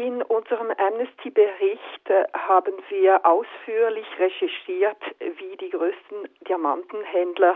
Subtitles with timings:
[0.00, 7.54] In unserem Amnesty-Bericht äh, haben wir ausführlich recherchiert, wie die größten Diamantenhändler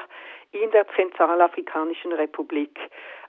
[0.52, 2.78] in der Zentralafrikanischen Republik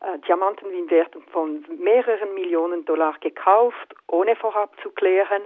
[0.01, 5.43] äh, Diamanten in Werten von mehreren Millionen Dollar gekauft, ohne vorab zu klären,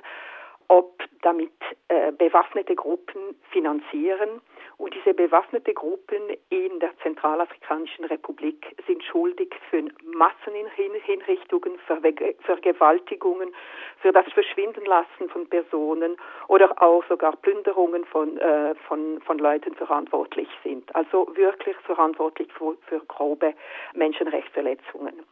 [0.68, 1.54] ob damit
[1.90, 4.42] äh, bewaffnete Gruppen finanzieren.
[4.80, 12.02] Und diese bewaffnete Gruppen in der Zentralafrikanischen Republik sind schuldig für Massenhinrichtungen, für
[12.46, 13.54] Vergewaltigungen,
[13.98, 16.16] für das Verschwindenlassen von Personen
[16.48, 20.96] oder auch sogar Plünderungen von, äh, von, von Leuten verantwortlich sind.
[20.96, 23.56] Also wirklich verantwortlich für, für grobe
[23.96, 25.26] Menschenrechtsverletzungen.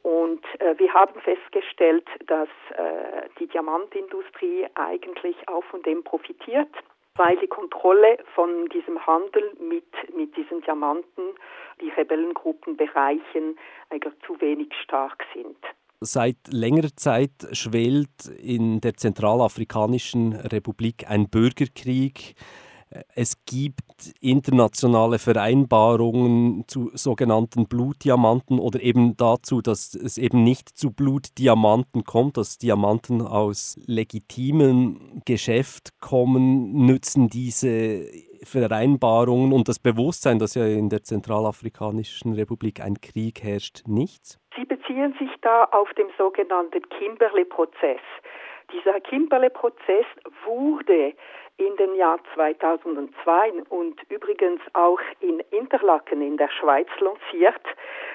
[0.00, 6.70] Und äh, wir haben festgestellt, dass äh, die Diamantindustrie eigentlich auch von dem profitiert,
[7.20, 9.84] weil die Kontrolle von diesem Handel mit,
[10.16, 11.22] mit diesen Diamanten
[11.82, 13.58] die Rebellengruppen bereichen,
[14.26, 15.58] zu wenig stark sind.
[16.00, 22.36] Seit längerer Zeit schwelt in der Zentralafrikanischen Republik ein Bürgerkrieg.
[23.14, 30.92] Es gibt internationale Vereinbarungen zu sogenannten Blutdiamanten oder eben dazu, dass es eben nicht zu
[30.92, 38.06] Blutdiamanten kommt, dass Diamanten aus legitimem Geschäft kommen, nützen diese
[38.42, 44.40] Vereinbarungen und das Bewusstsein, dass ja in der Zentralafrikanischen Republik ein Krieg herrscht, nichts?
[44.56, 48.00] Sie beziehen sich da auf den sogenannten Kimberley-Prozess.
[48.72, 50.06] Dieser Kimberley-Prozess
[50.44, 51.14] wurde
[51.60, 57.60] in den Jahr 2002 und übrigens auch in Interlaken in der Schweiz lanciert.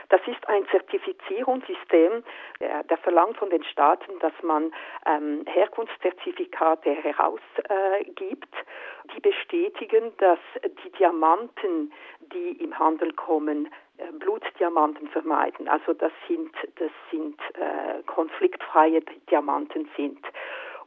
[0.09, 2.23] Das ist ein Zertifizierungssystem,
[2.59, 4.71] der, der verlangt von den Staaten, dass man
[5.05, 10.39] ähm, Herkunftszertifikate herausgibt, äh, die bestätigen, dass
[10.83, 15.67] die Diamanten, die im Handel kommen, äh, Blutdiamanten vermeiden.
[15.67, 20.19] Also das sind, das sind äh, konfliktfreie Diamanten sind.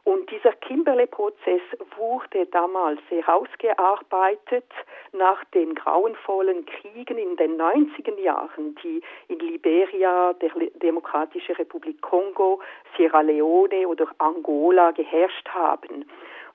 [0.03, 1.61] Und dieser Kimberley-Prozess
[1.97, 4.65] wurde damals herausgearbeitet
[5.11, 10.51] nach den grauenvollen Kriegen in den 90er Jahren, die in Liberia, der
[10.81, 12.61] Demokratische Republik Kongo,
[12.95, 16.05] Sierra Leone oder Angola geherrscht haben.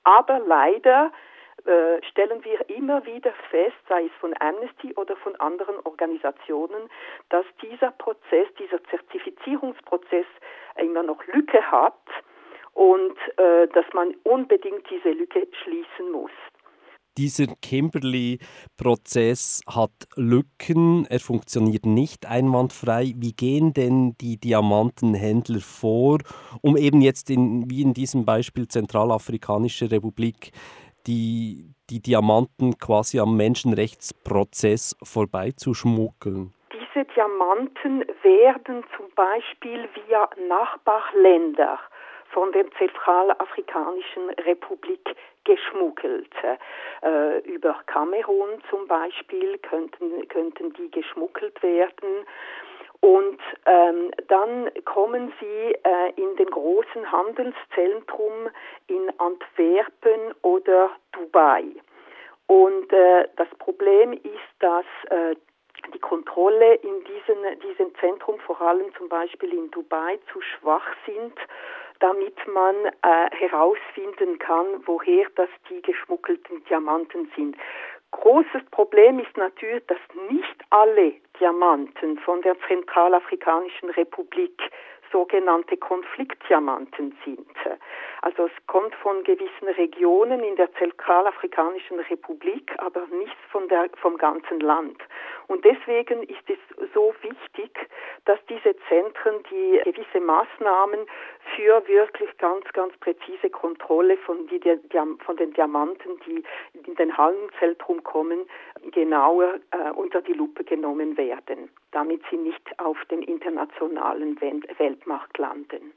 [0.03, 1.11] Aber leider
[1.65, 6.89] äh, stellen wir immer wieder fest, sei es von Amnesty oder von anderen Organisationen,
[7.29, 10.27] dass dieser Prozess, dieser Zertifizierungsprozess
[10.77, 11.93] immer noch Lücke hat
[12.75, 16.31] und äh, dass man unbedingt diese Lücke schließen muss.
[17.17, 23.13] Dieser Kimberley-Prozess hat Lücken, er funktioniert nicht einwandfrei.
[23.15, 26.17] Wie gehen denn die Diamantenhändler vor,
[26.61, 30.51] um eben jetzt in, wie in diesem Beispiel Zentralafrikanische Republik
[31.07, 36.53] die, die Diamanten quasi am Menschenrechtsprozess vorbeizuschmuggeln?
[36.73, 41.79] Diese Diamanten werden zum Beispiel via Nachbarländer
[42.35, 45.15] von der Zentralafrikanischen Republik
[45.45, 46.33] geschmuggelt.
[47.01, 52.27] Äh, über Kamerun zum Beispiel könnten, könnten die geschmuggelt werden.
[52.99, 58.49] Und ähm, dann kommen sie äh, in den großen Handelszentrum
[58.87, 61.63] in Antwerpen oder Dubai.
[62.47, 65.35] Und äh, das Problem ist, dass äh,
[65.93, 71.33] die Kontrolle in diesen, diesem Zentrum, vor allem zum Beispiel in Dubai, zu schwach sind
[71.99, 77.55] damit man äh, herausfinden kann, woher das die geschmuggelten Diamanten sind.
[78.11, 84.61] Großes Problem ist natürlich, dass nicht alle Diamanten von der Zentralafrikanischen Republik
[85.15, 87.47] sogenannte Konfliktdiamanten sind.
[88.21, 94.17] Also es kommt von gewissen Regionen in der Zentralafrikanischen Republik, aber nicht von der, vom
[94.17, 94.97] ganzen Land.
[95.47, 96.57] Und deswegen ist es
[96.93, 97.71] so wichtig,
[98.25, 101.05] dass diese Zentren die gewisse Maßnahmen
[101.55, 104.59] für wirklich ganz, ganz präzise Kontrolle von, die,
[105.23, 106.43] von den Diamanten, die
[106.85, 108.39] in den Hallenzentrum kommen,
[108.91, 114.35] genauer äh, unter die Lupe genommen werden, damit sie nicht auf dem internationalen
[115.05, 115.93] Weltmarkt landen.